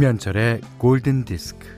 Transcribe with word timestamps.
김현철의 0.00 0.62
골든 0.78 1.26
디스크. 1.26 1.68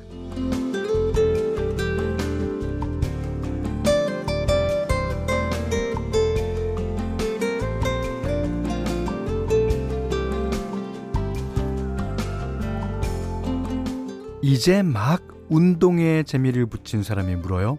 이제 14.40 14.82
막 14.84 15.20
운동에 15.48 16.22
재미를 16.22 16.66
붙인 16.66 17.02
사람이 17.02 17.34
물어요. 17.34 17.78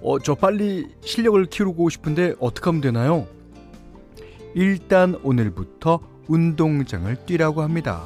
어, 0.00 0.18
저 0.20 0.34
빨리 0.34 0.88
실력을 1.02 1.44
키우고 1.44 1.90
싶은데 1.90 2.32
어떻게 2.40 2.64
하면 2.64 2.80
되나요? 2.80 3.26
일단 4.54 5.20
오늘부터 5.22 6.00
운동장을 6.28 7.14
뛰라고 7.26 7.60
합니다. 7.60 8.02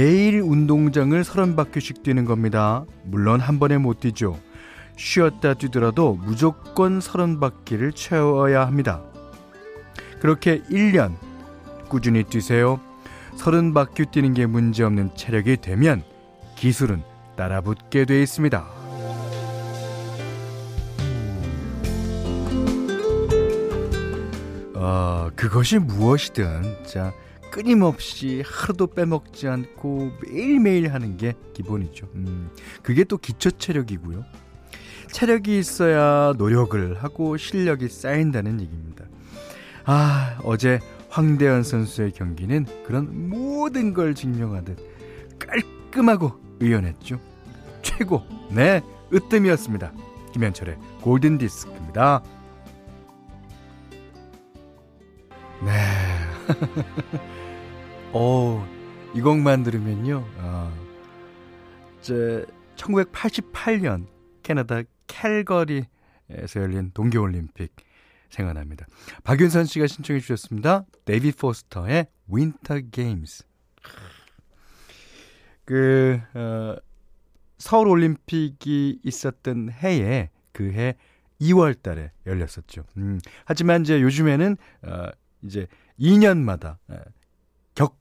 매일 0.00 0.40
운동장을 0.40 1.22
서른 1.24 1.56
바퀴씩 1.56 2.02
뛰는 2.02 2.24
겁니다. 2.24 2.86
물론 3.04 3.38
한 3.38 3.58
번에 3.58 3.76
못 3.76 4.00
뛰죠. 4.00 4.40
쉬었다 4.96 5.52
뛰더라도 5.52 6.14
무조건 6.14 7.02
서른 7.02 7.38
바퀴를 7.38 7.92
채워야 7.92 8.66
합니다. 8.66 9.02
그렇게 10.18 10.62
1년 10.70 11.16
꾸준히 11.90 12.24
뛰세요. 12.24 12.80
서른 13.36 13.74
바퀴 13.74 14.06
뛰는 14.06 14.32
게 14.32 14.46
문제없는 14.46 15.16
체력이 15.16 15.58
되면 15.58 16.02
기술은 16.56 17.02
따라붙게 17.36 18.06
돼 18.06 18.22
있습니다. 18.22 18.66
어, 24.76 25.28
그것이 25.36 25.78
무엇이든 25.78 26.86
자 26.86 27.12
끊임없이 27.50 28.42
하루도 28.46 28.88
빼먹지 28.88 29.48
않고 29.48 30.12
매일매일 30.22 30.92
하는 30.92 31.16
게 31.16 31.34
기본이죠. 31.54 32.08
음, 32.14 32.50
그게 32.82 33.04
또 33.04 33.16
기초 33.18 33.50
체력이고요. 33.50 34.24
체력이 35.12 35.58
있어야 35.58 36.32
노력을 36.38 37.02
하고 37.02 37.36
실력이 37.36 37.88
쌓인다는 37.88 38.60
얘기입니다. 38.60 39.04
아, 39.84 40.38
어제 40.44 40.78
황대현 41.08 41.64
선수의 41.64 42.12
경기는 42.12 42.66
그런 42.86 43.28
모든 43.28 43.92
걸 43.92 44.14
증명하듯 44.14 44.78
깔끔하고 45.38 46.32
의연했죠. 46.60 47.20
최고, 47.82 48.22
네, 48.50 48.82
으뜸이었습니다. 49.12 49.92
김현철의 50.32 50.76
골든 51.02 51.38
디스크입니다. 51.38 52.22
네. 55.64 55.72
오, 58.12 58.60
이 59.14 59.20
곡만 59.20 59.62
들으면요. 59.62 60.26
아, 60.38 60.72
제 62.00 62.44
1988년 62.76 64.06
캐나다 64.42 64.82
캘거리에서 65.06 65.86
열린 66.56 66.90
동계 66.92 67.18
올림픽 67.18 67.74
생각납니다. 68.30 68.86
박윤선 69.22 69.66
씨가 69.66 69.86
신청해 69.86 70.20
주셨습니다. 70.20 70.86
데이비드 71.04 71.32
포스터의 71.32 72.08
Winter 72.28 72.80
Games. 72.90 73.44
그 75.64 76.20
어, 76.34 76.76
서울 77.58 77.88
올림픽이 77.88 79.00
있었던 79.04 79.70
해에 79.70 80.30
그 80.52 80.72
해 80.72 80.96
2월 81.40 81.80
달에 81.80 82.12
열렸었죠. 82.26 82.84
음, 82.96 83.18
하지만 83.44 83.82
이제 83.82 84.02
요즘에는 84.02 84.56
어, 84.82 85.06
이제 85.42 85.66
2년마다 85.98 86.78
격 87.74 87.98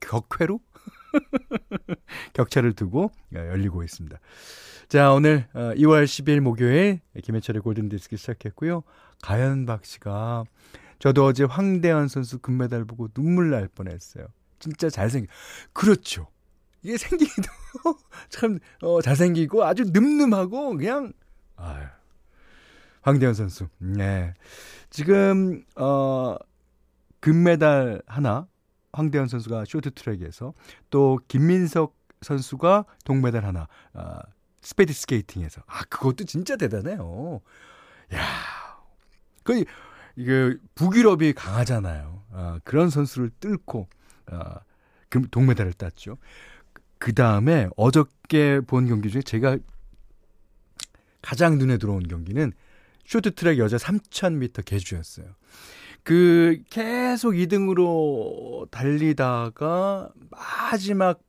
격회로 0.00 0.60
격차를 2.34 2.72
두고 2.74 3.10
열리고 3.32 3.82
있습니다. 3.82 4.18
자, 4.88 5.12
오늘 5.12 5.46
2월 5.54 6.02
어, 6.02 6.04
10일 6.04 6.40
목요일 6.40 7.00
김해철의 7.22 7.62
골든디스크 7.62 8.16
시작했고요. 8.16 8.82
가연박 9.22 9.84
씨가 9.84 10.44
저도 10.98 11.26
어제 11.26 11.44
황대현 11.44 12.08
선수 12.08 12.38
금메달 12.38 12.84
보고 12.84 13.08
눈물 13.08 13.50
날 13.50 13.68
뻔했어요. 13.68 14.26
진짜 14.58 14.90
잘생겨. 14.90 15.30
그렇죠. 15.72 16.28
이게 16.82 16.96
생기기도 16.96 17.48
참 18.30 18.58
어, 18.82 19.02
잘생기고 19.02 19.64
아주 19.64 19.84
늠름하고 19.84 20.76
그냥 20.76 21.12
아유. 21.56 21.86
황대헌 23.02 23.34
선수. 23.34 23.68
네. 23.78 24.34
지금 24.90 25.64
어 25.76 26.36
금메달 27.20 28.02
하나 28.06 28.46
황대헌 28.92 29.28
선수가 29.28 29.64
쇼트트랙에서 29.66 30.54
또 30.90 31.20
김민석 31.28 31.96
선수가 32.22 32.84
동메달 33.04 33.44
하나 33.44 33.68
아, 33.92 34.20
스피드 34.60 34.92
스케이팅에서 34.92 35.62
아 35.66 35.82
그것도 35.88 36.24
진짜 36.24 36.56
대단해요. 36.56 37.40
야, 38.14 38.20
그 39.44 39.64
이게 40.16 40.56
북유럽이 40.74 41.32
강하잖아요. 41.34 42.22
아, 42.32 42.60
그런 42.64 42.90
선수를 42.90 43.30
뚫고 43.40 43.88
아, 44.26 44.60
금 45.08 45.26
동메달을 45.30 45.72
땄죠. 45.74 46.18
그 46.98 47.14
다음에 47.14 47.68
어저께 47.76 48.60
본 48.60 48.88
경기 48.88 49.10
중에 49.10 49.22
제가 49.22 49.56
가장 51.22 51.58
눈에 51.58 51.78
들어온 51.78 52.02
경기는 52.06 52.52
쇼트트랙 53.06 53.58
여자 53.58 53.76
3000m 53.76 54.64
계주였어요. 54.64 55.26
그 56.02 56.62
계속 56.70 57.32
2등으로 57.32 58.70
달리다가 58.70 60.10
마지막 60.30 61.20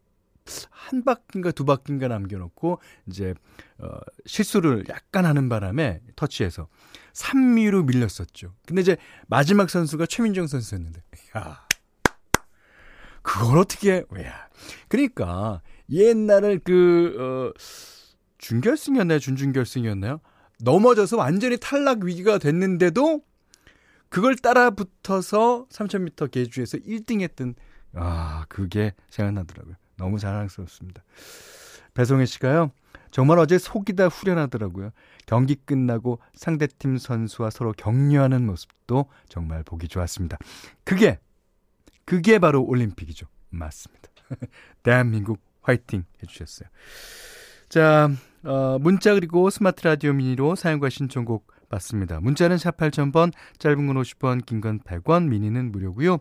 한 0.69 1.03
바퀴인가 1.03 1.51
두 1.51 1.65
바퀴인가 1.65 2.07
남겨놓고 2.07 2.79
이제 3.07 3.33
어, 3.77 3.99
실수를 4.25 4.85
약간 4.89 5.25
하는 5.25 5.49
바람에 5.49 6.01
터치해서 6.15 6.67
3위로 7.13 7.85
밀렸었죠. 7.85 8.53
근데 8.65 8.81
이제 8.81 8.97
마지막 9.27 9.69
선수가 9.69 10.05
최민정 10.05 10.47
선수였는데, 10.47 11.01
야, 11.37 11.67
그걸 13.21 13.59
어떻게, 13.59 14.03
야, 14.21 14.49
그러니까 14.87 15.61
옛날에 15.89 16.57
그 16.63 17.15
어, 17.19 17.59
준결승이었나요, 18.37 19.19
준준결승이었나요? 19.19 20.21
넘어져서 20.61 21.17
완전히 21.17 21.57
탈락 21.57 22.03
위기가 22.03 22.37
됐는데도 22.37 23.21
그걸 24.09 24.35
따라 24.35 24.71
붙어서 24.71 25.67
3000m 25.69 26.31
계주에서 26.31 26.77
1등 26.79 27.21
했던 27.21 27.55
아, 27.93 28.45
그게 28.49 28.93
생각나더라고요. 29.09 29.75
너무 29.97 30.19
자랑스럽습니다. 30.19 31.03
배송혜 31.93 32.25
씨가요. 32.25 32.71
정말 33.11 33.39
어제 33.39 33.57
속이 33.57 33.93
다 33.93 34.07
후련하더라고요. 34.07 34.91
경기 35.25 35.55
끝나고 35.55 36.19
상대팀 36.33 36.97
선수와 36.97 37.49
서로 37.49 37.73
격려하는 37.73 38.45
모습도 38.45 39.05
정말 39.27 39.63
보기 39.63 39.87
좋았습니다. 39.87 40.37
그게 40.83 41.19
그게 42.05 42.39
바로 42.39 42.63
올림픽이죠. 42.63 43.27
맞습니다. 43.49 44.09
대한민국 44.83 45.39
화이팅 45.61 46.05
해주셨어요. 46.23 46.69
자, 47.67 48.09
어, 48.43 48.77
문자 48.79 49.13
그리고 49.13 49.49
스마트 49.49 49.83
라디오 49.83 50.13
미니로 50.13 50.55
사용과 50.55 50.89
신청곡 50.89 51.51
받습니다. 51.69 52.19
문자는 52.19 52.57
샵 52.57 52.77
8000번, 52.77 53.31
짧은 53.57 53.87
건 53.87 53.95
50원, 53.95 54.45
긴 54.45 54.61
건 54.61 54.79
100원, 54.79 55.27
미니는 55.29 55.71
무료고요. 55.71 56.17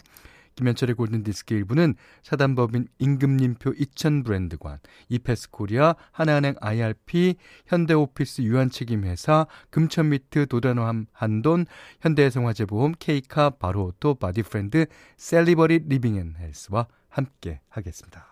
김현철의 0.55 0.97
골든디스크 0.97 1.55
일부는 1.55 1.95
사단법인 2.23 2.89
임금님표 2.99 3.75
2000 3.79 4.25
브랜드관, 4.25 4.79
이페스 5.09 5.50
코리아, 5.50 5.95
하나은행 6.11 6.56
IRP, 6.61 7.37
현대오피스 7.67 8.43
유한책임회사, 8.43 9.47
금천미트 9.71 10.47
도드람 10.47 11.06
한돈, 11.12 11.67
현대해상화재보험, 12.00 12.95
케이카, 12.99 13.50
바로오토, 13.50 14.17
바디프렌드, 14.17 14.87
셀리버리 15.17 15.85
리빙앤헬스와 15.87 16.89
함께 17.09 17.61
하겠습니다. 17.69 18.27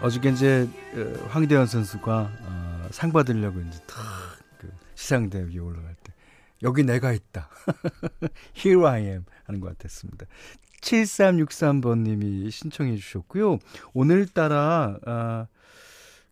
어저께 0.00 0.30
이제 0.30 0.68
어, 0.96 1.26
황대헌 1.28 1.66
선수가 1.66 2.30
어, 2.42 2.88
상 2.90 3.12
받으려고 3.12 3.60
이제 3.60 3.78
탁 3.86 3.96
그 4.62 4.70
시상대 4.94 5.42
위에 5.48 5.58
올라갈 5.58 5.96
때 5.96 6.12
여기 6.62 6.84
내가 6.84 7.12
있다. 7.12 7.48
Here 8.56 8.86
I 8.86 9.02
am 9.02 9.24
하는 9.44 9.60
것 9.60 9.76
같았습니다. 9.76 10.26
7363번님이 10.80 12.50
신청해 12.50 12.96
주셨고요. 12.96 13.58
오늘따라 13.92 14.98
아, 15.04 15.46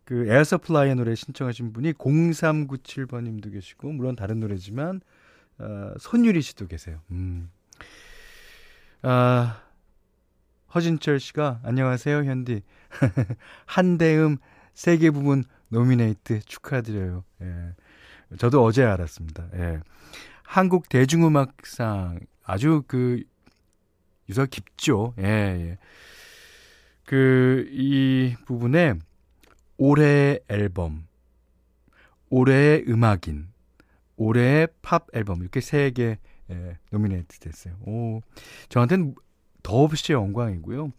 그 0.05 0.27
에어서플라이의 0.27 0.95
노래 0.95 1.15
신청하신 1.15 1.73
분이 1.73 1.93
0397번님도 1.93 3.51
계시고 3.51 3.91
물론 3.91 4.15
다른 4.15 4.39
노래지만 4.39 5.01
아, 5.57 5.93
손유리 5.99 6.41
씨도 6.41 6.67
계세요. 6.67 7.01
음. 7.11 7.49
아, 9.01 9.61
허진철 10.73 11.19
씨가 11.19 11.59
안녕하세요 11.63 12.23
현디 12.23 12.61
한대음 13.65 14.37
세 14.73 14.88
개 14.88 15.11
부문 15.11 15.43
노미네이트 15.67 16.41
축하드려요. 16.41 17.25
예. 17.41 17.73
저도 18.37 18.63
어제 18.63 18.83
알았습니다. 18.83 19.47
예. 19.55 19.79
한국 20.43 20.89
대중음악상 20.89 22.19
아주 22.43 22.83
그 22.87 23.23
유서 24.29 24.45
깊죠. 24.45 25.13
예, 25.19 25.23
예. 25.23 25.77
그, 27.05 27.67
이 27.71 28.35
부분에 28.45 28.93
올해의 29.77 30.39
앨범, 30.47 31.07
올해의 32.29 32.85
음악인, 32.87 33.49
올해의 34.15 34.69
팝 34.81 35.07
앨범, 35.13 35.41
이렇게 35.41 35.59
세 35.59 35.91
개, 35.91 36.17
예, 36.49 36.77
노미네이트 36.91 37.39
됐어요. 37.39 37.75
오, 37.85 38.21
저한테는 38.69 39.15
더없이 39.63 40.13
영광이고요. 40.13 40.93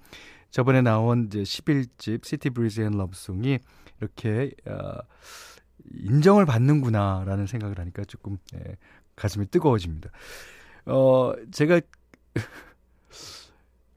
저번에 0.50 0.82
나온 0.82 1.26
이제 1.26 1.42
11집 1.42 2.26
City 2.26 2.50
Breeze 2.50 2.82
and 2.82 2.92
Love 2.92 3.21
Song이 3.21 3.58
이렇게, 4.00 4.50
어, 4.66 4.98
인정을 5.94 6.46
받는구나라는 6.46 7.46
생각을 7.46 7.78
하니까 7.78 8.04
조금, 8.04 8.38
예, 8.54 8.76
가슴이 9.16 9.46
뜨거워집니다. 9.46 10.10
어, 10.86 11.32
제가, 11.50 11.80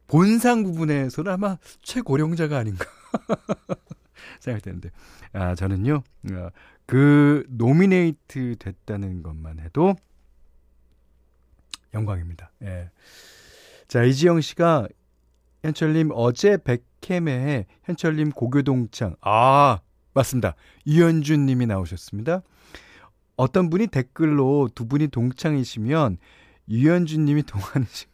본상 0.07 0.63
부분에서는 0.63 1.31
아마 1.31 1.57
최고령자가 1.81 2.57
아닌가 2.57 2.85
생각되는데 4.39 4.91
아 5.33 5.55
저는요 5.55 6.03
어, 6.31 6.49
그 6.85 7.43
노미네이트 7.49 8.55
됐다는 8.59 9.23
것만 9.23 9.59
해도 9.59 9.95
영광입니다. 11.93 12.51
예. 12.63 12.91
자 13.87 14.03
이지영 14.03 14.41
씨가 14.41 14.87
현철님 15.63 16.11
어제 16.13 16.57
백캠에 16.57 17.65
현철님 17.83 18.31
고교동창 18.31 19.15
아 19.21 19.79
맞습니다. 20.15 20.55
유현준 20.87 21.45
님이 21.45 21.67
나오셨습니다. 21.67 22.41
어떤 23.35 23.69
분이 23.69 23.87
댓글로 23.87 24.69
두 24.73 24.87
분이 24.87 25.09
동창이시면 25.09 26.17
유현준 26.69 27.25
님이 27.25 27.43
동안이신 27.43 28.09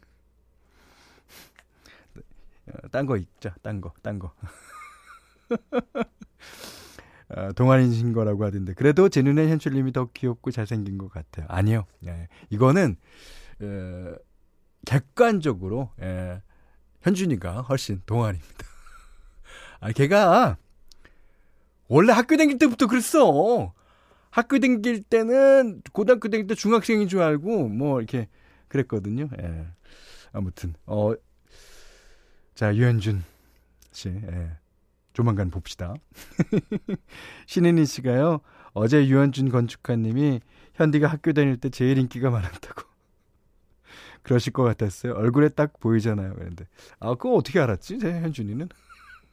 어, 2.68 2.88
딴거 2.90 3.16
있죠. 3.16 3.50
딴 3.62 3.80
거, 3.80 3.92
딴 4.02 4.18
거. 4.18 4.32
어, 7.28 7.52
동안이신 7.54 8.12
거라고 8.12 8.44
하던데. 8.44 8.74
그래도 8.74 9.08
제 9.08 9.22
눈엔 9.22 9.48
현출님이 9.48 9.92
더 9.92 10.08
귀엽고 10.12 10.50
잘생긴 10.50 10.98
것 10.98 11.08
같아요. 11.10 11.46
아니요. 11.48 11.86
예. 12.06 12.28
이거는, 12.50 12.96
어, 13.60 14.14
객관적으로, 14.86 15.90
예, 16.00 16.42
현준이가 17.02 17.62
훨씬 17.62 18.02
동안입니다. 18.06 18.66
아, 19.80 19.92
걔가, 19.92 20.56
원래 21.92 22.10
학교 22.10 22.38
다닐 22.38 22.56
때부터 22.56 22.86
그랬어. 22.86 23.74
학교 24.30 24.58
다닐 24.58 25.02
때는, 25.02 25.82
고등학교 25.92 26.30
다닐 26.30 26.46
때 26.46 26.54
중학생인 26.54 27.06
줄 27.06 27.20
알고, 27.20 27.68
뭐, 27.68 28.00
이렇게, 28.00 28.28
그랬거든요. 28.68 29.28
예. 29.42 29.66
아무튼, 30.32 30.72
어, 30.86 31.12
자, 32.54 32.74
유현준 32.74 33.22
씨, 33.90 34.08
예. 34.08 34.56
조만간 35.12 35.50
봅시다. 35.50 35.94
신은희 37.44 37.84
씨가요, 37.84 38.40
어제 38.72 39.06
유현준 39.06 39.50
건축가님이 39.50 40.40
현디가 40.72 41.08
학교 41.08 41.34
다닐 41.34 41.58
때 41.58 41.68
제일 41.68 41.98
인기가 41.98 42.30
많았다고. 42.30 42.88
그러실 44.24 44.54
것 44.54 44.62
같았어요. 44.62 45.12
얼굴에 45.12 45.50
딱 45.50 45.78
보이잖아요. 45.78 46.32
그런데. 46.36 46.66
아, 47.00 47.10
그거 47.16 47.34
어떻게 47.34 47.60
알았지? 47.60 47.98
제 47.98 48.12
현준이는? 48.12 48.70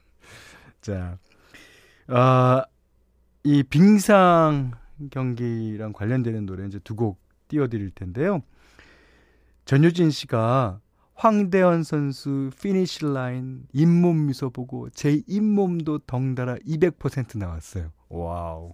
자, 0.82 1.18
아, 2.12 2.66
이 3.44 3.64
빙상 3.64 4.72
경기랑 5.12 5.94
관련되는 5.94 6.46
노래 6.46 6.66
이제 6.66 6.80
두 6.80 6.96
곡 6.96 7.20
띄워드릴 7.48 7.92
텐데요. 7.92 8.42
전유진 9.66 10.12
씨가 10.12 10.82
황대헌 11.16 11.84
선수 11.84 12.50
finish 12.62 13.06
line 13.06 13.66
잇몸 13.74 14.28
미소 14.28 14.50
보고 14.50 14.90
제 14.92 15.22
잇몸도 15.28 16.00
덩달아 16.00 16.56
200% 16.58 17.38
나왔어요. 17.38 17.92
와우. 18.10 18.74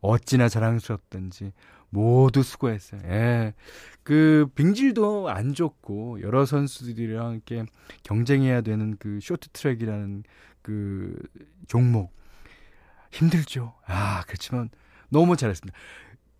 어찌나 0.00 0.48
자랑스럽던지 0.48 1.52
모두 1.88 2.42
수고했어요. 2.42 3.00
예. 3.04 3.54
그 4.02 4.46
빙질도 4.54 5.30
안 5.30 5.54
좋고 5.54 6.20
여러 6.20 6.44
선수들이랑 6.44 7.32
이렇게 7.34 7.64
경쟁해야 8.02 8.60
되는 8.60 8.96
그 8.98 9.18
쇼트 9.22 9.48
트랙이라는 9.50 10.24
그 10.60 11.16
종목 11.68 12.12
힘들죠. 13.14 13.74
아, 13.86 14.22
그렇지만 14.26 14.70
너무 15.08 15.36
잘했습니다. 15.36 15.76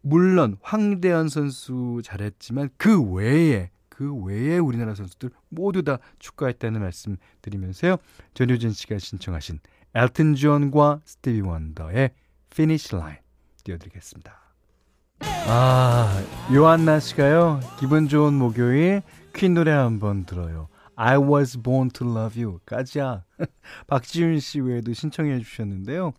물론 0.02 0.58
황대헌 0.60 1.28
선수 1.28 2.02
잘했지만 2.04 2.68
그 2.76 3.00
외에 3.00 3.70
그 3.88 4.14
외에 4.24 4.58
우리나라 4.58 4.94
선수들 4.94 5.30
모두 5.48 5.82
다 5.82 5.98
축하한다는 6.18 6.80
말씀 6.80 7.16
드리면서요. 7.42 7.96
전효진 8.34 8.72
씨가 8.72 8.98
신청하신 8.98 9.60
엘튼 9.94 10.34
존과 10.34 11.00
스티비 11.04 11.40
원더의 11.40 12.10
Finish 12.52 12.94
Line 12.94 13.20
띄워드리겠습니다. 13.62 14.32
아, 15.46 16.22
요한나 16.52 16.98
씨가요. 16.98 17.60
기분 17.78 18.08
좋은 18.08 18.34
목요일 18.34 19.02
퀸 19.32 19.54
노래 19.54 19.70
한번 19.70 20.24
들어요. 20.24 20.68
I 20.96 21.18
was 21.18 21.60
born 21.60 21.90
to 21.90 22.06
love 22.08 22.40
you. 22.40 22.60
까지야. 22.66 23.24
박지윤 23.86 24.40
씨 24.40 24.60
외에도 24.60 24.92
신청해 24.92 25.38
주셨는데요. 25.40 26.12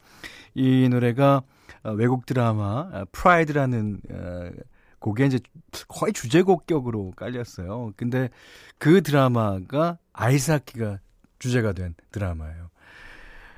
이 0.54 0.88
노래가 0.90 1.44
어, 1.84 1.92
외국 1.92 2.26
드라마 2.26 3.06
프라이드라는 3.12 4.02
어, 4.12 4.52
곡에 5.00 5.26
이제 5.26 5.40
거의 5.88 6.14
주제곡격으로 6.14 7.12
깔렸어요. 7.16 7.94
근데 7.96 8.30
그 8.78 9.02
드라마가 9.02 10.00
아이스하키가 10.14 11.00
주제가 11.40 11.74
된 11.74 11.96
드라마예요. 12.12 12.70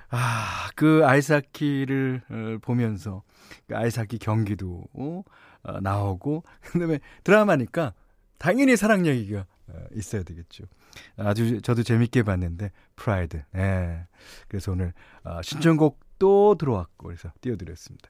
아, 0.10 0.70
그 0.76 1.06
아이스하키를 1.06 2.22
어, 2.30 2.58
보면서 2.62 3.24
그 3.68 3.76
아이스하키 3.76 4.20
경기도 4.20 4.88
어, 4.94 5.24
나오고 5.82 6.44
그다음에 6.62 7.00
드라마니까 7.24 7.94
당연히 8.38 8.76
사랑 8.76 9.06
얘기가 9.06 9.46
어, 9.68 9.86
있어야 9.94 10.24
되겠죠. 10.24 10.66
아주 11.18 11.62
저도 11.62 11.84
재밌게 11.84 12.24
봤는데 12.24 12.72
프라이드. 12.96 13.44
예. 13.56 14.08
그래서 14.48 14.72
오늘 14.72 14.94
어, 15.24 15.42
신청곡 15.42 16.00
또 16.20 16.56
들어왔고 16.56 17.08
그래서 17.08 17.32
띄워드렸습니다. 17.42 18.10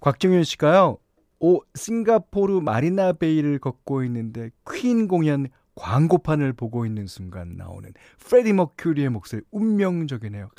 곽정현 0.00 0.44
씨가요. 0.44 0.98
오, 1.40 1.60
싱가포르 1.74 2.60
마리나 2.60 3.12
베이를 3.12 3.58
걷고 3.58 4.04
있는데 4.04 4.50
퀸 4.70 5.08
공연 5.08 5.48
광고판을 5.74 6.52
보고 6.52 6.84
있는 6.84 7.06
순간 7.06 7.56
나오는 7.56 7.90
프레디 8.18 8.52
머큐리의 8.52 9.08
목소리 9.08 9.42
운명적이네요. 9.50 10.50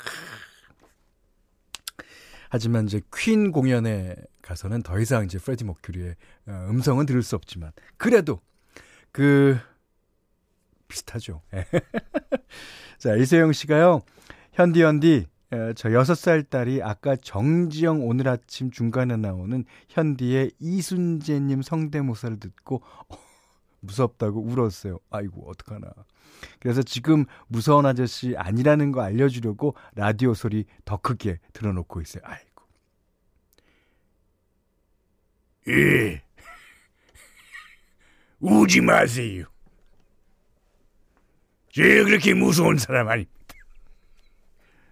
하지만 2.50 2.86
이제 2.86 3.00
퀸 3.14 3.52
공연에 3.52 4.16
가서는 4.42 4.82
더 4.82 4.98
이상 4.98 5.24
이제 5.24 5.38
프레디 5.38 5.64
머큐리의 5.64 6.16
어, 6.48 6.66
음성은 6.68 7.06
들을 7.06 7.22
수 7.22 7.36
없지만 7.36 7.70
그래도 7.96 8.40
그 9.12 9.58
비슷하죠. 10.92 11.42
자, 12.98 13.16
이세영 13.16 13.52
씨가요. 13.52 14.02
현디 14.52 14.82
현디 14.82 15.26
저 15.74 15.88
6살 15.88 16.48
딸이 16.48 16.82
아까 16.82 17.16
정지영 17.16 18.06
오늘 18.06 18.28
아침 18.28 18.70
중간에 18.70 19.16
나오는 19.16 19.64
현디의 19.88 20.52
이순재 20.60 21.40
님 21.40 21.62
성대모사를 21.62 22.38
듣고 22.40 22.82
어, 23.08 23.16
무섭다고 23.80 24.40
울었어요. 24.40 24.98
아이고, 25.10 25.48
어떡하나. 25.50 25.90
그래서 26.60 26.82
지금 26.82 27.24
무서운 27.48 27.86
아저씨 27.86 28.34
아니라는 28.36 28.92
거 28.92 29.02
알려주려고 29.02 29.74
라디오 29.94 30.34
소리 30.34 30.66
더 30.84 30.98
크게 30.98 31.38
들어놓고 31.52 32.00
있어요. 32.00 32.22
아이고. 32.24 32.62
예. 35.68 36.22
우지 38.40 38.80
마세요. 38.80 39.51
제가 41.72 42.04
그렇게 42.04 42.34
무서운 42.34 42.76
사람 42.76 43.08
아닙니다. 43.08 43.32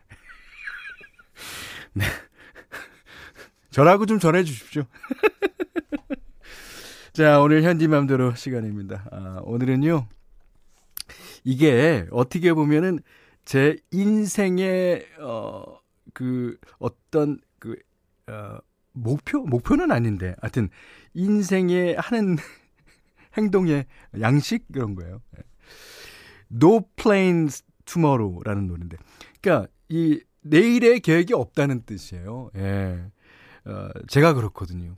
네. 1.93 2.05
저라고 3.71 4.07
좀 4.07 4.19
전해 4.19 4.45
주십시오. 4.45 4.85
자, 7.13 7.41
오늘 7.41 7.63
현지맘대로 7.63 8.35
시간입니다. 8.35 9.07
아, 9.11 9.41
오늘은요, 9.43 10.09
이게 11.45 12.07
어떻게 12.11 12.55
보면은 12.55 13.01
제 13.45 13.77
인생의, 13.91 15.07
어, 15.21 15.81
그, 16.15 16.57
어떤, 16.79 17.39
그, 17.59 17.77
어, 18.27 18.57
목표? 18.93 19.45
목표는 19.45 19.93
아닌데, 19.93 20.35
하여튼, 20.41 20.71
인생에 21.13 21.97
하는 21.97 22.37
행동의 23.37 23.85
양식? 24.21 24.65
그런 24.73 24.95
거예요. 24.95 25.21
No 26.53 26.83
Planes 26.97 27.63
Tomorrow라는 27.85 28.67
노래인데. 28.67 28.97
그러니까, 29.41 29.69
이, 29.89 30.21
내일의 30.43 31.01
계획이 31.01 31.35
없다는 31.35 31.83
뜻이에요. 31.85 32.51
예. 32.57 33.05
어, 33.67 33.89
제가 34.09 34.35
그렇거든요. 34.35 34.95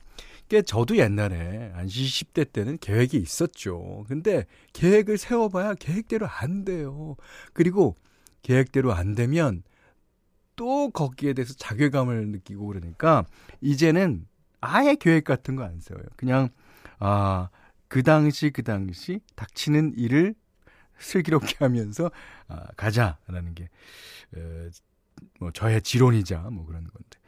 그 0.49 0.61
저도 0.61 0.97
옛날에 0.97 1.71
한 1.73 1.87
20대 1.87 2.51
때는 2.51 2.77
계획이 2.77 3.17
있었죠. 3.17 4.05
근데 4.07 4.45
계획을 4.73 5.17
세워봐야 5.17 5.73
계획대로 5.75 6.27
안 6.27 6.63
돼요. 6.63 7.15
그리고 7.53 7.95
계획대로 8.43 8.93
안 8.93 9.15
되면 9.15 9.63
또 10.55 10.89
거기에 10.91 11.33
대해서 11.33 11.53
자괴감을 11.55 12.27
느끼고 12.27 12.67
그러니까 12.67 13.25
이제는 13.61 14.27
아예 14.61 14.95
계획 14.95 15.23
같은 15.23 15.55
거 15.55 15.63
안 15.63 15.79
세워요. 15.79 16.05
그냥 16.15 16.49
아, 16.99 17.49
그 17.87 18.03
당시 18.03 18.51
그 18.51 18.63
당시 18.63 19.19
닥치는 19.35 19.93
일을 19.97 20.35
슬기롭게 21.03 21.57
하면서 21.59 22.11
아, 22.47 22.67
가자라는 22.75 23.53
게 23.55 23.69
어, 24.35 24.69
뭐 25.39 25.51
저의 25.51 25.81
지론이자 25.81 26.39
뭐 26.51 26.65
그런 26.65 26.87
건데. 26.87 27.19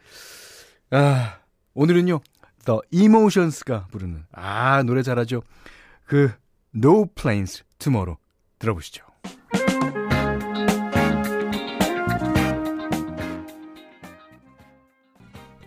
아, 0.92 1.40
오늘은요. 1.74 2.22
The 2.66 2.80
Emotions가 2.92 3.88
부르는 3.92 4.26
아, 4.32 4.84
노래 4.84 5.04
잘하죠. 5.04 5.44
그 6.06 6.32
No 6.76 7.06
Planes 7.06 7.64
Tomorrow 7.78 8.20
들어보시죠. 8.60 9.06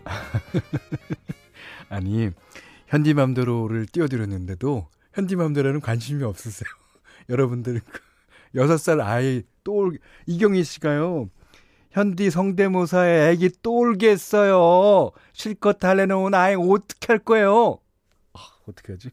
아니 1.88 2.30
현디맘대로를 2.88 3.86
띄워드렸는데도 3.86 4.88
현디맘대로는 5.12 5.80
관심이 5.80 6.22
없으세요. 6.24 6.68
여러분들 7.28 7.80
그 7.80 8.00
여섯 8.54 8.78
살 8.78 9.00
아이 9.00 9.42
또 9.64 9.92
이경희 10.26 10.64
씨가요. 10.64 11.28
현디 11.90 12.30
성대모사에 12.30 13.30
애기 13.30 13.50
또 13.62 13.80
울겠어요. 13.80 15.10
실컷 15.32 15.78
달래놓은 15.78 16.34
아이 16.34 16.54
어떻게 16.54 17.06
할 17.08 17.18
거예요? 17.18 17.78
아, 18.34 18.38
어떻게 18.68 18.92
하지? 18.92 19.10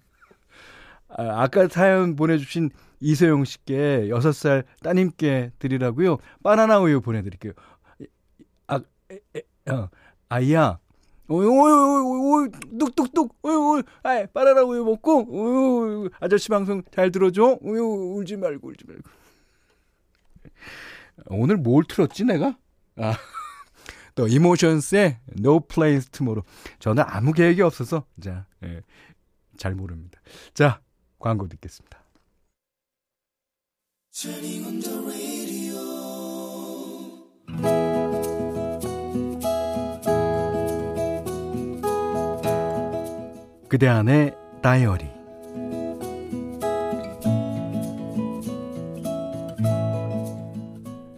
아, 1.09 1.43
아까 1.43 1.67
사연 1.67 2.15
보내주신 2.15 2.69
이소영 2.99 3.45
씨께 3.45 4.09
여섯 4.09 4.31
살 4.33 4.63
따님께 4.83 5.51
드리라고요. 5.59 6.17
바나나 6.43 6.79
우유 6.79 7.01
보내드릴게요. 7.01 7.53
아, 8.67 8.79
에, 9.11 9.19
에, 9.35 9.71
어, 9.71 9.89
아이야, 10.29 10.79
오이, 11.27 11.45
오이, 11.45 11.71
오이, 11.71 12.45
오이, 12.45 12.49
뚝뚝뚝, 12.77 13.37
오이, 13.41 13.55
오이, 13.55 13.83
아이, 14.03 14.27
바나나 14.27 14.61
우유 14.63 14.83
먹고, 14.83 15.25
오이, 15.27 16.09
아저씨 16.19 16.49
방송 16.49 16.83
잘 16.91 17.11
들어줘? 17.11 17.57
오이, 17.61 17.79
울지 17.79 18.37
말고, 18.37 18.67
울지 18.67 18.85
말고. 18.87 19.09
오늘 21.27 21.57
뭘 21.57 21.83
틀었지, 21.87 22.25
내가? 22.25 22.57
아, 22.97 23.17
또, 24.13 24.27
이모션스의 24.27 25.19
No 25.39 25.61
Place 25.61 26.09
Tomorrow. 26.11 26.47
저는 26.79 27.03
아무 27.07 27.33
계획이 27.33 27.61
없어서, 27.61 28.05
자, 28.21 28.45
예, 28.63 28.81
잘 29.57 29.73
모릅니다. 29.73 30.21
자, 30.53 30.81
광고 31.17 31.47
듣겠습니다. 31.47 32.03
그대 43.75 43.89
안의 43.89 44.33
다이어리 44.61 45.05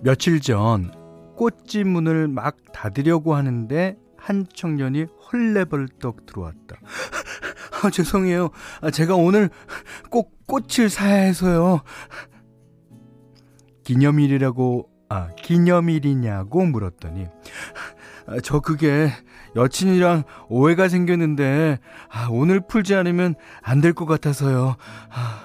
며칠 0.01 0.41
전 0.41 0.91
꽃집 1.35 1.85
문을 1.85 2.27
막 2.27 2.57
닫으려고 2.73 3.35
하는데 3.35 3.95
한 4.17 4.47
청년이 4.51 5.05
헐레벌떡 5.31 6.25
들어왔다. 6.25 6.77
아, 7.83 7.91
죄송해요. 7.91 8.49
아, 8.81 8.89
제가 8.89 9.13
오늘 9.13 9.51
꼭 10.09 10.47
꽃을 10.47 10.89
사야 10.89 11.13
해서요. 11.13 11.81
기념일이라고, 13.83 14.89
아, 15.09 15.29
기념일이냐고 15.35 16.65
물었더니, 16.65 17.27
아, 18.25 18.39
저 18.41 18.61
그게 18.61 19.11
여친이랑 19.57 20.23
오해가 20.47 20.87
생겼는데 20.87 21.79
아, 22.09 22.27
오늘 22.31 22.61
풀지 22.61 22.95
않으면 22.95 23.35
안 23.61 23.81
될 23.81 23.93
것 23.93 24.05
같아서요. 24.05 24.75
아. 25.09 25.43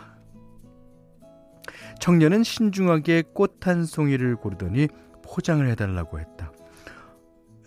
청년은 2.00 2.42
신중하게 2.44 3.22
꽃 3.34 3.58
한 3.66 3.84
송이를 3.84 4.36
고르더니 4.36 4.88
포장을 5.24 5.66
해달라고 5.68 6.20
했다. 6.20 6.52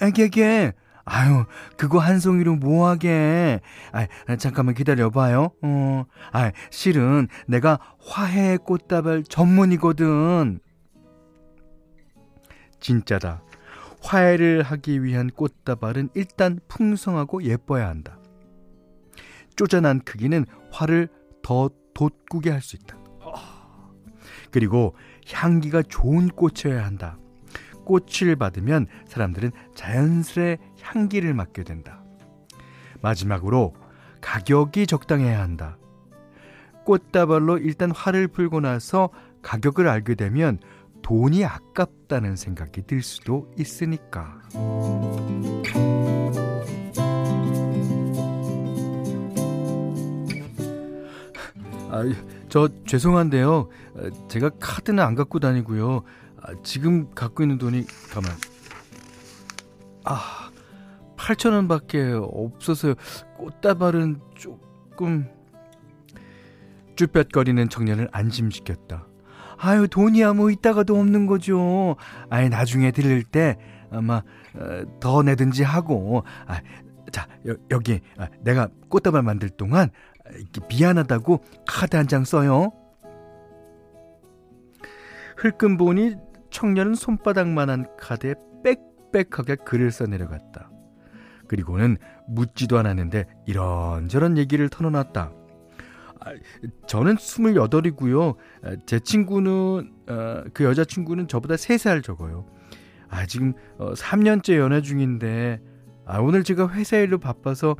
애게게 0.01 0.73
아유, 1.07 1.45
그거 1.77 1.99
한 1.99 2.19
송이로 2.19 2.55
뭐하게. 2.55 3.61
아, 3.91 4.35
잠깐만 4.37 4.73
기다려봐요. 4.75 5.51
어, 5.61 6.03
아, 6.33 6.51
실은 6.71 7.27
내가 7.47 7.79
화해 8.03 8.57
꽃다발 8.57 9.23
전문이거든. 9.23 10.59
진짜다. 12.79 13.41
화해를 14.05 14.61
하기 14.61 15.03
위한 15.03 15.31
꽃다발은 15.31 16.09
일단 16.13 16.59
풍성하고 16.67 17.43
예뻐야 17.43 17.87
한다. 17.89 18.19
쪼잔한 19.55 20.01
크기는 20.01 20.45
화를 20.71 21.09
더 21.41 21.69
돋구게 21.95 22.51
할 22.51 22.61
수 22.61 22.75
있다. 22.75 22.97
그리고 24.51 24.95
향기가 25.27 25.81
좋은 25.81 26.29
꽃이어야 26.29 26.85
한다. 26.85 27.17
꽃을 27.85 28.35
받으면 28.37 28.87
사람들은 29.07 29.51
자연스레 29.73 30.57
향기를 30.81 31.33
맡게 31.33 31.63
된다. 31.63 32.03
마지막으로 33.01 33.75
가격이 34.21 34.87
적당해야 34.87 35.41
한다. 35.41 35.77
꽃다발로 36.85 37.57
일단 37.57 37.91
화를 37.91 38.27
풀고 38.27 38.61
나서 38.61 39.09
가격을 39.41 39.87
알게 39.87 40.15
되면 40.15 40.59
돈이 41.05 41.45
아깝다는 41.45 42.35
생각이 42.35 42.81
들 42.87 43.03
수도 43.03 43.47
있으니까. 43.59 44.41
아, 51.91 52.03
저 52.49 52.67
죄송한데요. 52.87 53.69
제가 54.29 54.49
카드는 54.59 55.03
안 55.03 55.13
갖고 55.13 55.39
다니고요. 55.39 56.01
아, 56.41 56.53
지금 56.63 57.13
갖고 57.13 57.43
있는 57.43 57.59
돈이 57.59 57.85
가만. 58.11 58.31
아, 60.05 60.49
8천 61.17 61.53
원밖에 61.53 62.13
없어서요. 62.13 62.95
꽃다발은 63.37 64.21
조금 64.33 65.29
쭈뼛거리는 66.95 67.69
청년을 67.69 68.09
안심시켰다. 68.11 69.05
아유 69.57 69.87
돈이야 69.87 70.33
뭐 70.33 70.49
있다가도 70.51 70.97
없는 70.99 71.25
거죠. 71.27 71.95
아이 72.29 72.49
나중에 72.49 72.91
들릴 72.91 73.23
때 73.23 73.57
아마 73.91 74.23
어, 74.55 74.83
더 74.99 75.23
내든지 75.23 75.63
하고 75.63 76.23
아, 76.47 76.61
자 77.11 77.27
여, 77.47 77.55
여기 77.71 78.01
아, 78.17 78.27
내가 78.41 78.69
꽃다발 78.89 79.21
만들 79.23 79.49
동안 79.49 79.89
미안하다고 80.69 81.43
카드 81.67 81.95
한 81.95 82.07
장 82.07 82.23
써요. 82.23 82.71
흘끔 85.37 85.77
보니 85.77 86.15
청년은 86.49 86.95
손바닥만한 86.95 87.85
카드에 87.99 88.35
빽빽하게 89.11 89.55
글을 89.57 89.91
써 89.91 90.05
내려갔다. 90.05 90.69
그리고는 91.47 91.97
묻지도 92.27 92.77
않았는데 92.79 93.25
이런저런 93.45 94.37
얘기를 94.37 94.69
털어놨다. 94.69 95.31
아, 96.25 96.33
저는 96.87 97.15
28이고요. 97.15 98.35
아, 98.63 98.75
제 98.87 98.99
친구는 98.99 99.91
어, 100.07 100.43
그 100.53 100.63
여자친구는 100.63 101.27
저보다 101.27 101.55
3살 101.55 102.03
적어요. 102.03 102.45
아, 103.07 103.25
지금 103.27 103.53
3년째 103.77 104.55
어, 104.55 104.57
연애 104.57 104.81
중인데 104.81 105.61
아, 106.05 106.19
오늘 106.19 106.43
제가 106.43 106.69
회사 106.71 106.97
일로 106.97 107.19
바빠서 107.19 107.75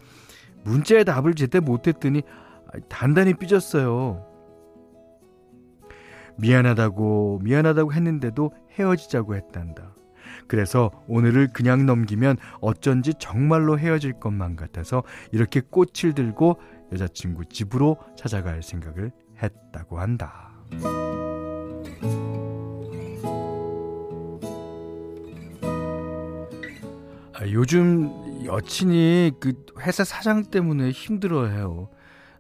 문자에 0.64 1.04
답을 1.04 1.34
제때 1.34 1.60
못 1.60 1.88
했더니 1.88 2.22
단단히 2.88 3.34
삐졌어요. 3.34 4.26
미안하다고 6.38 7.40
미안하다고 7.44 7.94
했는데도 7.94 8.52
헤어지자고 8.74 9.36
했단다. 9.36 9.96
그래서 10.48 10.92
오늘을 11.08 11.48
그냥 11.54 11.86
넘기면 11.86 12.38
어쩐지 12.62 13.14
정말로 13.18 13.80
헤어질 13.80 14.20
것만 14.20 14.56
같아서 14.56 15.04
이렇게 15.32 15.62
꽃을 15.62 16.14
들고 16.14 16.60
여자친구 16.92 17.46
집으로 17.46 17.98
찾아갈 18.18 18.62
생각을 18.64 19.12
했다고 19.42 20.00
한다. 20.00 20.52
아, 27.34 27.48
요즘 27.50 28.46
여친이 28.46 29.34
그 29.40 29.54
회사 29.82 30.04
사장 30.04 30.46
때문에 30.46 30.92
힘들어해요. 30.92 31.90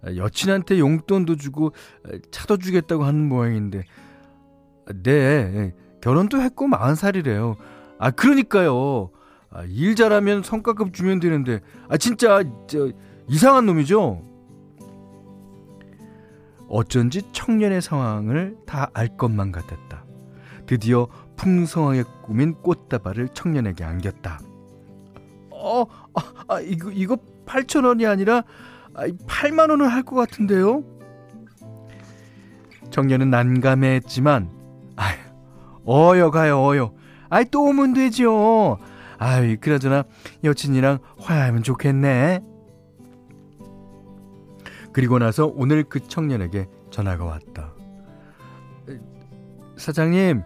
아, 0.03 0.15
여친한테 0.15 0.79
용돈도 0.79 1.35
주고 1.35 1.73
아, 2.05 2.17
차도 2.31 2.57
주겠다고 2.57 3.03
하는 3.03 3.27
모양인데, 3.27 3.83
네 5.03 5.73
결혼도 6.01 6.39
했고 6.41 6.67
40살이래요. 6.67 7.57
아 7.97 8.11
그러니까요. 8.11 9.09
일 9.67 9.95
잘하면 9.95 10.43
성과급 10.43 10.93
주면 10.93 11.19
되는데, 11.19 11.59
아 11.89 11.97
진짜 11.97 12.43
저 12.67 12.91
이상한 13.27 13.65
놈이죠? 13.65 14.34
어쩐지 16.67 17.21
청년의 17.31 17.81
상황을 17.81 18.57
다 18.65 18.89
알 18.93 19.15
것만 19.17 19.51
같았다. 19.51 20.03
드디어 20.65 21.07
풍성하게 21.35 22.03
꾸민 22.23 22.53
꽃다발을 22.55 23.29
청년에게 23.29 23.83
안겼다. 23.83 24.39
어, 25.51 25.85
아, 26.13 26.21
아 26.47 26.59
이거, 26.61 26.91
이거 26.91 27.17
8,000원이 27.45 28.09
아니라 28.09 28.43
8만 28.93 29.69
원은 29.69 29.87
할 29.87 30.03
것 30.03 30.15
같은데요? 30.15 30.83
청년은 32.89 33.29
난감했지만, 33.29 34.49
아유, 34.95 35.17
어여 35.87 36.31
가요, 36.31 36.63
어여. 36.63 36.93
아이, 37.29 37.45
또 37.51 37.63
오면 37.63 37.93
되죠. 37.93 38.77
아이, 39.17 39.57
그나저나 39.57 40.03
여친이랑 40.43 40.99
화해하면 41.19 41.63
좋겠네. 41.63 42.41
그리고 44.95 45.19
나서 45.19 45.45
오늘 45.47 45.83
그 45.83 45.99
청년에게 45.99 46.67
전화가 46.89 47.25
왔다. 47.25 47.73
사장님, 49.75 50.41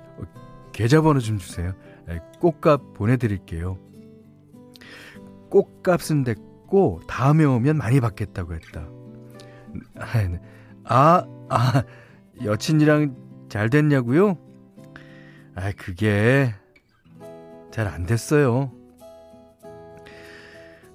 계좌번호 0.72 1.20
좀 1.20 1.38
주세요. 1.38 1.74
꽃값 2.40 2.96
보내드릴게요. 2.96 3.78
꽃값은 5.52 6.24
됐고 6.24 7.02
다음에 7.08 7.44
오면 7.46 7.78
많이 7.78 8.00
받겠다고 8.00 8.56
했다. 8.56 8.88
아, 10.86 11.28
아, 11.48 11.84
여친이랑 12.44 13.16
잘 13.50 13.70
됐냐고요? 13.70 14.36
아, 15.54 15.72
그게 15.78 16.56
잘 17.70 17.88
안 17.88 18.08
됐어요. 18.08 18.72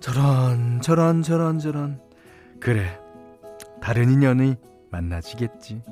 저런 0.01 0.81
저런 0.81 1.23
저런 1.23 1.61
저런 1.61 2.01
그래 2.59 3.04
다른 3.85 4.11
인연이 4.11 4.57
만나지겠지. 4.91 5.83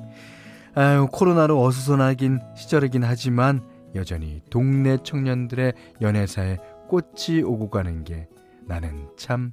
아유 0.73 1.07
코로나로 1.11 1.63
어수선하긴 1.63 2.39
시절이긴 2.55 3.03
하지만 3.03 3.63
여전히 3.93 4.41
동네 4.49 4.97
청년들의 5.03 5.73
연애사에 6.01 6.57
꽃이 6.87 7.43
오고 7.43 7.69
가는 7.69 8.03
게 8.03 8.27
나는 8.65 9.07
참 9.15 9.51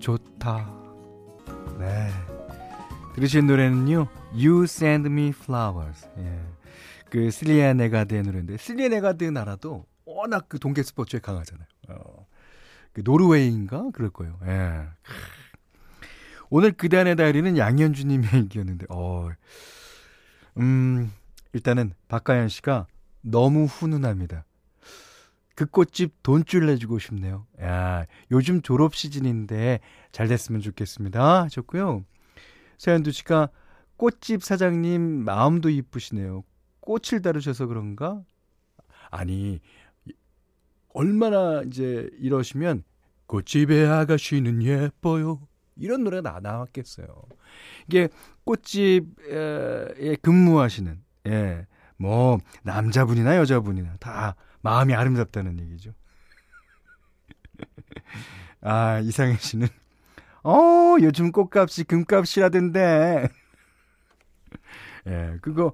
좋다. 0.00 0.70
네. 1.78 2.10
들으신 3.14 3.46
노래는요, 3.46 4.06
You 4.34 4.64
Send 4.64 5.08
Me 5.08 5.28
Flowers. 5.28 6.10
예. 6.18 6.40
그 7.08 7.30
실리아 7.30 7.72
네가드의 7.72 8.22
노래인데, 8.22 8.58
실리아 8.58 8.88
네가드 8.88 9.24
나라도 9.24 9.86
워낙 10.04 10.44
그 10.48 10.58
동계 10.58 10.82
스포츠에 10.82 11.20
강하잖아요. 11.20 11.66
어. 11.88 12.26
그 12.92 13.00
노르웨이인가? 13.02 13.86
그럴 13.94 14.10
거예요. 14.10 14.38
예. 14.46 14.82
오늘 16.50 16.72
그단의 16.72 17.16
다이리는 17.16 17.56
양현주님의 17.58 18.28
얘기였는데, 18.44 18.86
어, 18.90 19.28
음, 20.58 21.12
일단은 21.52 21.92
박가연 22.08 22.48
씨가 22.48 22.86
너무 23.20 23.64
훈훈합니다. 23.64 24.44
그 25.54 25.66
꽃집 25.66 26.22
돈줄 26.22 26.66
내주고 26.66 27.00
싶네요. 27.00 27.44
야, 27.60 28.06
요즘 28.30 28.62
졸업 28.62 28.94
시즌인데 28.94 29.80
잘 30.12 30.28
됐으면 30.28 30.60
좋겠습니다. 30.60 31.42
하셨고요. 31.42 32.04
서현두 32.78 33.10
씨가 33.10 33.48
꽃집 33.96 34.44
사장님 34.44 35.02
마음도 35.24 35.68
이쁘시네요. 35.68 36.44
꽃을 36.78 37.22
다루셔서 37.22 37.66
그런가? 37.66 38.22
아니, 39.10 39.58
얼마나 40.94 41.62
이제 41.66 42.08
이러시면 42.18 42.84
꽃집의 43.26 43.88
아가씨는 43.88 44.62
예뻐요. 44.62 45.47
이런 45.78 46.04
노래가 46.04 46.32
나, 46.32 46.40
나왔겠어요. 46.40 47.06
이게 47.86 48.08
꽃집에 48.44 50.16
근무하시는, 50.22 51.02
예, 51.28 51.66
뭐, 51.96 52.38
남자분이나 52.62 53.36
여자분이나 53.36 53.96
다 53.98 54.36
마음이 54.60 54.94
아름답다는 54.94 55.58
얘기죠. 55.60 55.92
아, 58.60 59.00
이상해 59.00 59.36
씨는, 59.36 59.68
어, 60.44 60.96
요즘 61.00 61.32
꽃값이 61.32 61.84
금값이라던데. 61.84 63.28
예, 65.06 65.38
그거, 65.40 65.72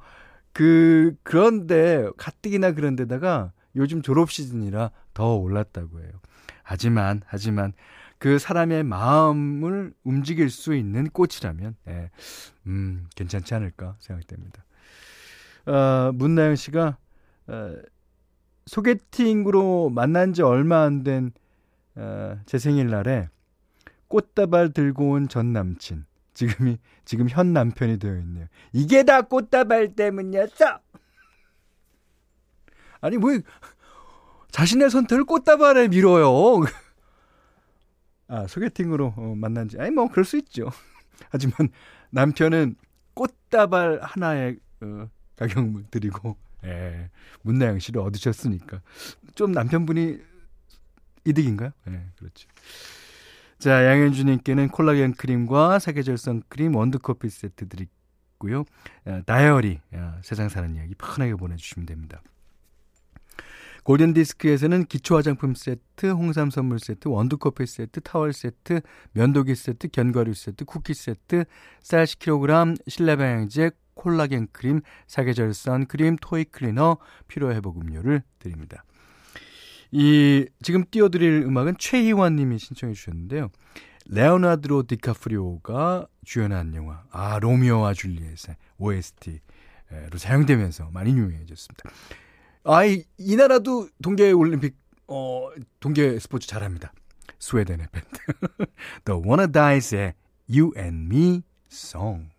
그, 0.52 1.16
그런데, 1.22 2.08
가뜩이나 2.16 2.72
그런 2.72 2.96
데다가 2.96 3.52
요즘 3.76 4.02
졸업 4.02 4.30
시즌이라 4.30 4.90
더 5.14 5.34
올랐다고 5.34 6.00
해요. 6.00 6.12
하지만, 6.62 7.22
하지만, 7.26 7.72
그 8.24 8.38
사람의 8.38 8.84
마음을 8.84 9.92
움직일 10.02 10.48
수 10.48 10.74
있는 10.74 11.10
꽃이라면, 11.10 11.76
예, 11.88 12.10
음, 12.66 13.06
괜찮지 13.14 13.54
않을까 13.54 13.96
생각됩니다. 13.98 14.64
어, 15.66 16.10
문나영 16.14 16.56
씨가, 16.56 16.96
어, 17.48 17.74
소개팅으로 18.64 19.90
만난 19.90 20.32
지 20.32 20.40
얼마 20.40 20.84
안 20.84 21.02
된, 21.04 21.32
어, 21.96 22.38
제 22.46 22.56
생일날에 22.56 23.28
꽃다발 24.08 24.72
들고 24.72 25.10
온 25.10 25.28
전 25.28 25.52
남친. 25.52 26.06
지금이, 26.32 26.78
지금 27.04 27.28
현 27.28 27.52
남편이 27.52 27.98
되어 27.98 28.16
있네요. 28.20 28.46
이게 28.72 29.02
다 29.02 29.20
꽃다발 29.20 29.96
때문이었어! 29.96 30.80
아니, 33.02 33.18
뭐, 33.18 33.32
자신의 34.50 34.88
선택을 34.88 35.24
꽃다발에 35.24 35.88
밀어요. 35.88 36.64
아, 38.28 38.46
소개팅으로 38.46 39.14
어, 39.16 39.34
만난 39.36 39.68
지, 39.68 39.78
아니, 39.78 39.90
뭐, 39.90 40.08
그럴 40.08 40.24
수 40.24 40.36
있죠. 40.38 40.70
하지만 41.30 41.68
남편은 42.10 42.76
꽃다발 43.14 44.00
하나에, 44.02 44.56
어, 44.80 45.08
가격을 45.36 45.84
드리고, 45.90 46.36
예, 46.64 47.10
문나영 47.42 47.78
씨를 47.78 48.00
얻으셨으니까. 48.00 48.80
좀 49.34 49.52
남편분이 49.52 50.18
이득인가요? 51.24 51.70
예, 51.88 52.06
그렇죠. 52.16 52.48
자, 53.58 53.86
양현주님께는 53.86 54.68
콜라겐 54.68 55.14
크림과 55.14 55.78
사계절 55.78 56.42
선크림 56.48 56.74
원두커피 56.74 57.28
세트 57.28 57.68
드리고요. 57.68 58.64
아, 59.06 59.22
다이어리, 59.24 59.80
아, 59.92 60.18
세상 60.22 60.48
사는 60.48 60.74
이야기 60.74 60.94
편하게 60.94 61.34
보내주시면 61.34 61.86
됩니다. 61.86 62.22
골든디스크에서는 63.84 64.86
기초 64.86 65.16
화장품 65.16 65.54
세트, 65.54 66.06
홍삼 66.06 66.50
선물 66.50 66.78
세트, 66.80 67.08
원두커피 67.08 67.66
세트, 67.66 68.00
타월 68.00 68.32
세트, 68.32 68.80
면도기 69.12 69.54
세트, 69.54 69.88
견과류 69.88 70.34
세트, 70.34 70.64
쿠키 70.64 70.94
세트, 70.94 71.44
쌀 71.80 72.04
10kg, 72.04 72.76
실내 72.88 73.16
방향제, 73.16 73.70
콜라겐 73.94 74.48
크림, 74.52 74.80
사계절 75.06 75.54
선크림, 75.54 76.16
토이 76.20 76.44
클리너, 76.44 76.98
피로 77.28 77.52
회복 77.52 77.80
음료를 77.80 78.22
드립니다. 78.38 78.84
이 79.92 80.46
지금 80.62 80.84
띄워드릴 80.90 81.44
음악은 81.46 81.76
최희원 81.78 82.36
님이 82.36 82.58
신청해 82.58 82.94
주셨는데요. 82.94 83.50
레오나드로 84.06 84.86
디카프리오가 84.86 86.06
주연한 86.24 86.74
영화 86.74 87.04
아 87.10 87.38
로미오와 87.38 87.94
줄리엣의 87.94 88.56
OST로 88.78 89.38
사용되면서 90.16 90.90
많이 90.92 91.10
유명해졌습니다. 91.10 91.90
아이 92.66 93.04
이 93.18 93.36
나라도 93.36 93.88
동계 94.02 94.32
올림픽 94.32 94.74
어 95.06 95.50
동계 95.80 96.18
스포츠 96.18 96.48
잘합니다. 96.48 96.94
스웨덴의 97.38 97.88
밴드 97.92 98.08
The 99.04 99.20
Wanna 99.22 99.52
Die's 99.52 100.14
You 100.48 100.72
and 100.74 101.14
Me 101.14 101.42
Song 101.70 102.30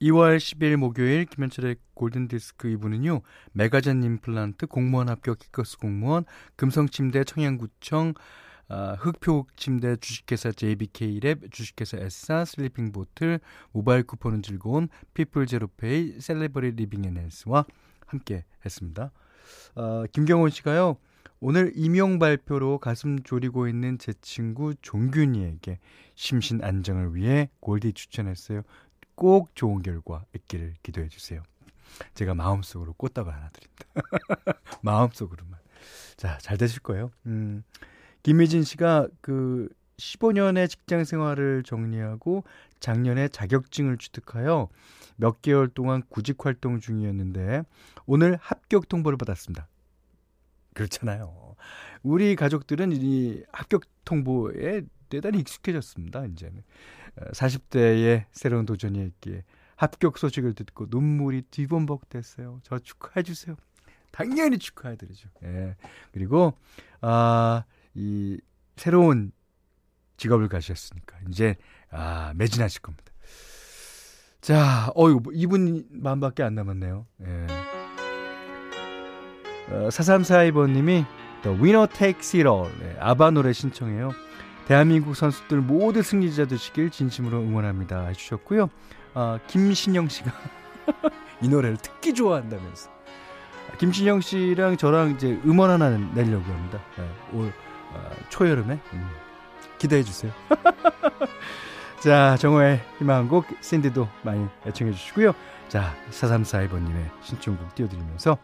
2월 0.00 0.36
10일 0.36 0.76
목요일 0.76 1.24
김현철의 1.24 1.74
골든디스크 1.94 2.68
2부는요. 2.68 3.22
메가젠 3.50 4.04
임플란트, 4.04 4.66
공무원 4.68 5.08
합격 5.08 5.40
해커스 5.40 5.78
공무원, 5.78 6.24
금성침대, 6.54 7.24
청양구청, 7.24 8.14
아, 8.68 8.96
흙표침대 9.00 9.96
주식회사 9.96 10.50
JBK랩, 10.50 11.50
주식회사 11.50 11.96
에싸, 11.96 12.44
슬리핑보틀, 12.44 13.40
모바일 13.72 14.04
쿠폰은 14.04 14.42
즐거운 14.42 14.88
비플제로페이, 15.14 16.20
셀리버리 16.20 16.72
리빙앤헬스와 16.76 17.64
함께 18.08 18.44
했습니다. 18.64 19.12
아, 19.76 20.04
김경원 20.12 20.50
씨가요. 20.50 20.96
오늘 21.40 21.72
임용 21.76 22.18
발표로 22.18 22.78
가슴 22.78 23.22
졸이고 23.22 23.68
있는 23.68 23.96
제 23.98 24.12
친구 24.20 24.74
종균이에게 24.82 25.78
심신 26.16 26.64
안정을 26.64 27.14
위해 27.14 27.48
골디 27.60 27.92
추천했어요. 27.92 28.62
꼭 29.14 29.54
좋은 29.54 29.82
결과 29.82 30.24
있기를 30.34 30.74
기도해 30.82 31.08
주세요. 31.08 31.42
제가 32.14 32.34
마음속으로 32.34 32.94
꽃다발 32.94 33.32
하나 33.32 33.50
드립니다. 33.50 33.84
마음속으로만. 34.82 35.58
자, 36.16 36.38
잘 36.38 36.58
되실 36.58 36.80
거예요. 36.80 37.10
음, 37.26 37.62
김미진 38.22 38.64
씨가 38.64 39.08
그 39.20 39.68
15년의 39.98 40.68
직장 40.68 41.04
생활을 41.04 41.62
정리하고 41.64 42.44
작년에 42.80 43.28
자격증을 43.28 43.98
취득하여 43.98 44.68
몇 45.16 45.42
개월 45.42 45.68
동안 45.68 46.02
구직 46.08 46.44
활동 46.44 46.80
중이었는데 46.80 47.62
오늘 48.06 48.38
합격 48.40 48.88
통보를 48.88 49.18
받았습니다. 49.18 49.68
그렇잖아요. 50.74 51.56
우리 52.02 52.36
가족들은 52.36 52.92
이 52.92 53.42
합격 53.52 53.82
통보에 54.04 54.82
대단히 55.08 55.40
익숙해졌습니다. 55.40 56.26
이제는 56.26 56.62
40대의 57.32 58.22
어, 58.22 58.26
새로운 58.30 58.66
도전이 58.66 59.04
있기에 59.06 59.42
합격 59.74 60.18
소식을 60.18 60.54
듣고 60.54 60.86
눈물이 60.88 61.42
뒤범벅 61.50 62.08
됐어요. 62.08 62.60
저 62.62 62.78
축하해 62.78 63.22
주세요. 63.22 63.56
당연히 64.12 64.58
축하해 64.58 64.96
드리죠. 64.96 65.28
예. 65.44 65.76
그리고 66.12 66.54
아 67.00 67.64
이 67.98 68.40
새로운 68.76 69.32
직업을 70.18 70.48
가셨으니까 70.48 71.16
이제 71.28 71.56
아 71.90 72.32
매진하실 72.36 72.82
겁니다. 72.82 73.04
자, 74.40 74.90
어유 74.96 75.20
2분만밖에 75.22 76.42
안 76.42 76.54
남았네요. 76.54 77.06
예. 77.26 77.46
어, 79.70 79.88
4342번님이 79.88 81.04
The 81.42 81.58
Winner 81.58 81.86
Takes 81.86 82.36
It 82.36 82.48
All 82.48 82.70
네, 82.80 82.96
아바 83.00 83.30
노래 83.30 83.52
신청해요. 83.52 84.10
대한민국 84.66 85.14
선수들 85.14 85.60
모두 85.60 86.02
승리자 86.02 86.46
되시길 86.46 86.90
진심으로 86.90 87.38
응원합니다 87.38 88.06
해주셨고요. 88.06 88.68
아, 89.14 89.38
김신영 89.46 90.08
씨가 90.08 90.30
이 91.42 91.48
노래를 91.48 91.78
특히 91.80 92.12
좋아한다면서 92.12 92.90
김신영 93.78 94.20
씨랑 94.20 94.76
저랑 94.76 95.12
이제 95.12 95.40
음원 95.44 95.70
하나 95.70 95.90
내려고 95.90 96.44
합니다. 96.44 96.80
네, 96.96 97.08
올 97.32 97.52
어, 97.92 98.10
초여름에 98.28 98.78
음, 98.92 99.08
기대해 99.78 100.02
주세요. 100.02 100.32
자, 102.00 102.36
정호의 102.36 102.80
희망곡 102.98 103.46
샌디도 103.60 104.08
많이 104.22 104.46
애청해 104.66 104.92
주시고요. 104.92 105.32
자, 105.68 105.94
4342번님의 106.10 107.10
신청곡 107.22 107.74
띄워드리면서 107.74 108.38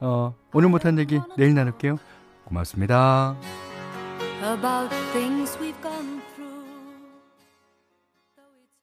어, 0.00 0.34
오늘 0.52 0.68
못한 0.68 0.98
얘기 0.98 1.20
내일 1.36 1.54
나눌게요. 1.54 1.96
고맙습니다. 2.44 3.36